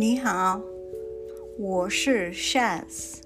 [0.00, 0.60] 你好，
[1.58, 3.22] 我是 Shaz.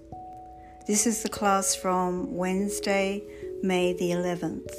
[0.86, 3.22] This is the class from Wednesday,
[3.62, 4.72] May the 11th.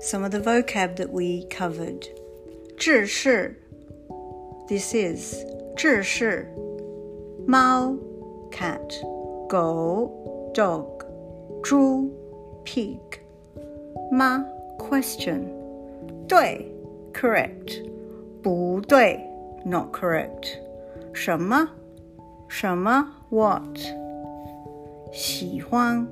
[0.00, 2.06] Some of the vocab that we covered.
[2.78, 3.54] 制式
[4.68, 5.44] This is
[5.76, 6.46] 制式
[7.46, 7.96] 猫
[8.50, 8.80] cat
[9.48, 10.10] 狗
[10.54, 11.04] dog
[11.62, 12.10] 猪
[12.64, 12.98] pig
[14.10, 14.44] 吗
[14.78, 15.42] question
[16.26, 16.66] 对
[17.12, 17.84] correct
[18.42, 19.20] 不对
[19.64, 20.56] not correct
[21.14, 21.68] 什么
[22.48, 23.78] 什么 what
[25.12, 26.06] 喜欢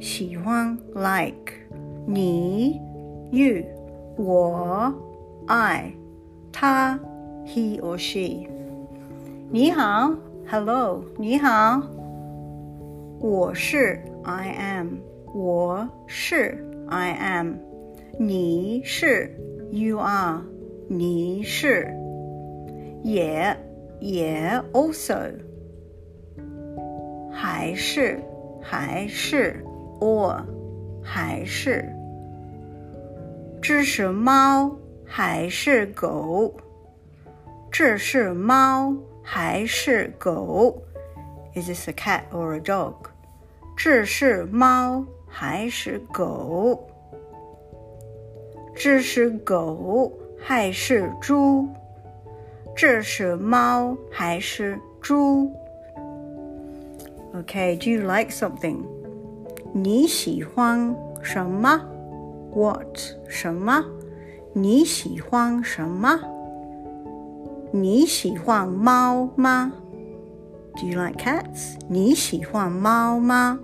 [0.00, 1.52] 喜欢 like
[2.06, 2.80] 你
[3.30, 3.64] you
[4.16, 4.92] 我
[5.46, 5.92] I
[6.52, 6.98] 他
[7.44, 8.48] he or she
[9.50, 10.12] 你好
[10.46, 11.82] hello 你好
[13.20, 14.88] 我是 I am
[15.34, 17.54] 我是 I am
[18.18, 19.30] 你是
[19.70, 20.40] you are
[20.88, 21.92] 你是
[23.02, 23.56] 也
[24.00, 25.32] 也 also
[27.32, 28.20] 还是
[28.60, 29.64] 还是
[30.00, 30.42] or
[31.02, 31.88] 还是
[33.62, 36.54] 这是猫还是狗？
[37.70, 40.82] 这是猫还是狗？
[41.54, 42.94] Is this a cat or a dog？
[43.76, 46.88] 这是猫还是狗？
[48.74, 51.68] 这是狗还是猪？
[52.80, 55.50] 这是猫还是猪？
[57.34, 58.78] Okay, do you like something?
[59.72, 61.80] 你喜欢什么？
[62.54, 63.84] What 什么？
[64.52, 66.18] 你喜欢什么？
[67.72, 69.72] 你喜欢猫吗？
[70.76, 71.74] Do you like cats？
[71.88, 73.58] 你喜欢猫吗？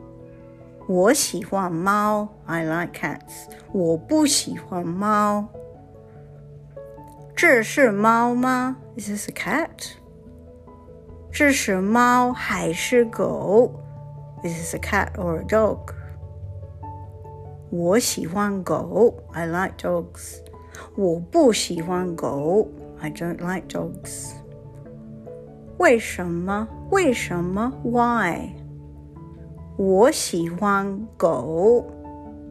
[0.86, 3.47] 我喜欢猫，I like cats。
[3.72, 5.48] 我不喜欢猫。
[7.34, 9.69] 这是猫吗 ？Is this a cat？
[11.30, 13.72] 这是猫还是狗？
[14.44, 15.78] Is this a cat or a dog？
[17.70, 20.38] 我喜欢狗，I like dogs。
[20.97, 22.69] 我不喜欢狗，
[23.00, 24.32] I don't like dogs。
[25.78, 26.69] 为什么？
[26.91, 27.72] 为什么？
[27.82, 28.50] Why？
[29.78, 31.87] 我喜欢狗，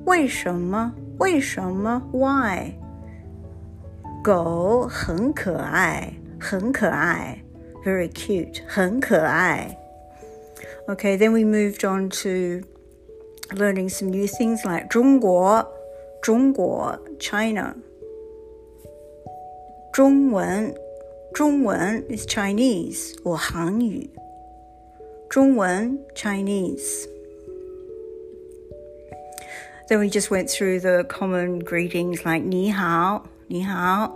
[0.06, 0.94] 为什么？
[1.20, 2.02] 为什么？
[2.12, 2.74] Why？
[4.24, 7.43] 狗很可爱， 很可爱,
[7.85, 9.77] very cute, 很可爱.
[10.89, 12.63] Okay, then we moved on to
[13.55, 15.67] learning some new things like 中国,
[16.23, 17.75] 中国, China.
[19.93, 20.75] 中文,
[21.33, 24.11] 中文 is Chinese or 汉语.
[25.29, 27.09] 中文 Chinese.
[29.89, 34.13] Then we just went through the common greetings like 你好,你好,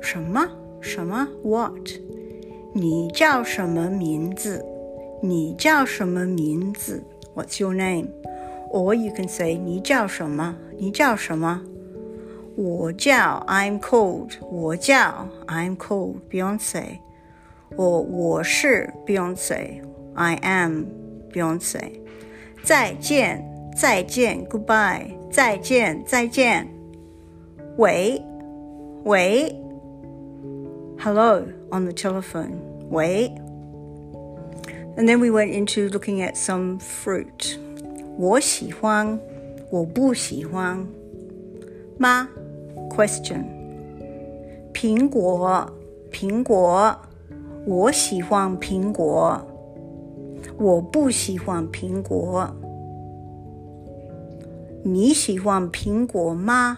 [0.00, 0.40] 什么?
[0.40, 0.59] 什么?
[1.43, 1.89] what?
[2.73, 4.63] 你叫什么名字？
[5.21, 7.03] 你叫什么名字？
[7.33, 8.09] What's your name?
[8.71, 10.55] Or you can say 你叫什么？
[10.77, 11.61] 你叫什么？
[12.55, 16.99] 我叫 I'm called，我叫 I'm called Beyonce，
[17.75, 20.85] 我我是 Beyonce，I am
[21.31, 21.99] Beyonce。
[22.63, 23.43] 再见
[23.75, 26.67] 再见 Goodbye，再见再见。
[27.77, 28.21] 喂
[29.03, 29.53] 喂
[30.99, 32.55] ，Hello on the telephone，
[32.89, 33.31] 喂。
[34.97, 37.57] And then we went into looking at some fruit.
[38.17, 39.19] 我喜欢，
[39.69, 40.85] 我不喜欢。
[41.97, 42.27] 吗
[42.89, 43.45] question
[44.73, 45.65] 苹果
[46.11, 46.93] 苹果
[47.65, 49.41] 我喜欢苹果
[50.57, 52.53] 我不喜欢苹果
[54.83, 56.77] 你喜欢苹果吗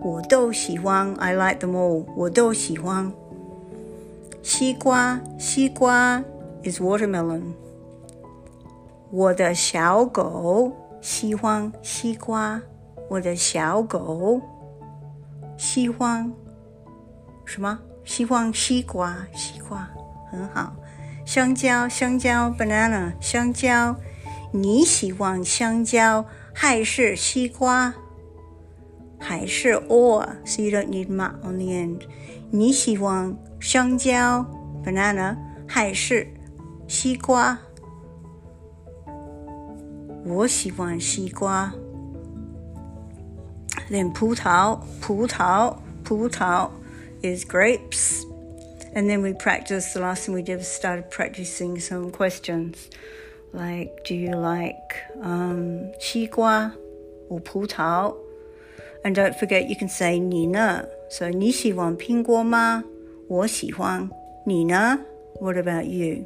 [0.00, 1.12] 我都喜欢。
[1.14, 2.04] I like them all。
[2.16, 3.12] 我都喜欢。
[4.42, 6.22] 西瓜，西瓜
[6.62, 7.42] is watermelon。
[9.10, 12.60] 我的小狗喜欢西瓜。
[13.08, 14.40] 我的小狗
[15.56, 16.32] 喜欢
[17.44, 17.78] 什么？
[18.04, 19.88] 喜欢西瓜，西瓜
[20.30, 20.74] 很好。
[21.24, 23.96] 香蕉，香蕉，banana，香蕉。
[24.52, 27.92] 你喜欢香蕉还是西瓜？
[29.25, 32.01] 还是 or？So you don't need ma on the end。
[32.49, 34.45] 你喜欢香蕉
[34.83, 35.37] banana
[35.67, 36.27] 还是
[36.87, 37.57] 西瓜？
[40.25, 41.73] 我喜欢西瓜。
[43.89, 46.69] Then 葡萄，葡萄，葡萄
[47.21, 48.23] is grapes.
[48.93, 52.75] And then we practice, the last thing we did was started practicing some questions.
[53.53, 56.73] Like, do you like um, 西瓜
[57.29, 58.13] or 葡萄?
[59.05, 60.85] And don't forget, you can say 你呢.
[61.09, 62.83] So 你喜欢苹果吗?
[63.27, 64.09] 我喜欢。
[64.45, 64.99] 你呢?
[65.39, 66.25] What about you?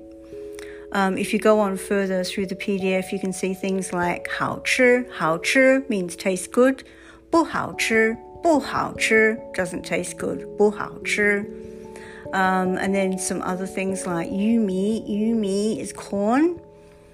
[0.92, 5.84] Um, if you go on further through the PDF, you can see things like 好吃,好吃
[5.90, 6.80] means taste good.
[7.30, 10.46] 不好吃,不好吃 doesn't taste good.
[10.58, 11.46] 不好吃.
[12.32, 15.04] Um, and then some other things like yumi.
[15.08, 16.60] Yumi is corn.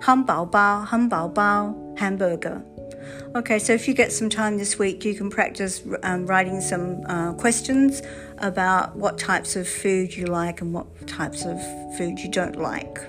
[0.00, 6.60] 汉堡包，汉堡包 hamburger。Okay, so if you get some time this week, you can practice um, writing
[6.60, 8.02] some uh, questions
[8.38, 11.58] about what types of food you like and what types of
[11.96, 13.00] food you don't like.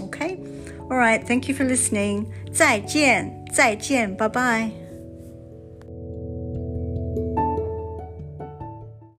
[0.00, 0.38] Okay?
[0.90, 2.26] All right, thank you for listening.
[2.52, 4.70] 再见,再见, bye bye.